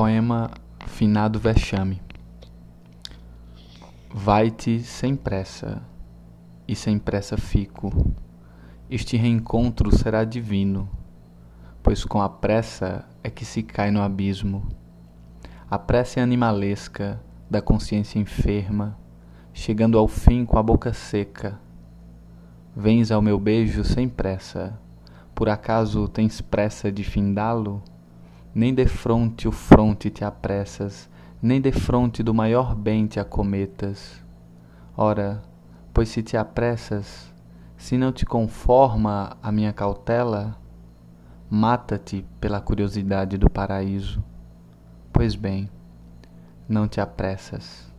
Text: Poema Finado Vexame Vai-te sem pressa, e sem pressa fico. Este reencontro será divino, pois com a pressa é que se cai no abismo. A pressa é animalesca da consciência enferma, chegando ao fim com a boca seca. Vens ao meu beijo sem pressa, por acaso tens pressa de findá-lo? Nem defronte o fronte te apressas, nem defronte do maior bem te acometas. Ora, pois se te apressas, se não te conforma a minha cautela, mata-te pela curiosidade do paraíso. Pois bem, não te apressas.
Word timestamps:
Poema 0.00 0.50
Finado 0.86 1.38
Vexame 1.38 2.00
Vai-te 4.10 4.80
sem 4.80 5.14
pressa, 5.14 5.82
e 6.66 6.74
sem 6.74 6.98
pressa 6.98 7.36
fico. 7.36 7.92
Este 8.88 9.18
reencontro 9.18 9.94
será 9.94 10.24
divino, 10.24 10.88
pois 11.82 12.02
com 12.02 12.22
a 12.22 12.30
pressa 12.30 13.04
é 13.22 13.28
que 13.28 13.44
se 13.44 13.62
cai 13.62 13.90
no 13.90 14.00
abismo. 14.00 14.66
A 15.70 15.78
pressa 15.78 16.18
é 16.18 16.22
animalesca 16.22 17.20
da 17.50 17.60
consciência 17.60 18.18
enferma, 18.18 18.98
chegando 19.52 19.98
ao 19.98 20.08
fim 20.08 20.46
com 20.46 20.56
a 20.56 20.62
boca 20.62 20.94
seca. 20.94 21.60
Vens 22.74 23.10
ao 23.10 23.20
meu 23.20 23.38
beijo 23.38 23.84
sem 23.84 24.08
pressa, 24.08 24.80
por 25.34 25.50
acaso 25.50 26.08
tens 26.08 26.40
pressa 26.40 26.90
de 26.90 27.04
findá-lo? 27.04 27.82
Nem 28.54 28.74
defronte 28.74 29.46
o 29.46 29.52
fronte 29.52 30.10
te 30.10 30.24
apressas, 30.24 31.08
nem 31.40 31.60
defronte 31.60 32.22
do 32.22 32.34
maior 32.34 32.74
bem 32.74 33.06
te 33.06 33.20
acometas. 33.20 34.22
Ora, 34.96 35.40
pois 35.94 36.08
se 36.08 36.22
te 36.22 36.36
apressas, 36.36 37.32
se 37.76 37.96
não 37.96 38.12
te 38.12 38.26
conforma 38.26 39.36
a 39.42 39.50
minha 39.50 39.72
cautela, 39.72 40.56
mata-te 41.48 42.24
pela 42.40 42.60
curiosidade 42.60 43.38
do 43.38 43.48
paraíso. 43.48 44.22
Pois 45.12 45.34
bem, 45.34 45.70
não 46.68 46.86
te 46.86 47.00
apressas. 47.00 47.89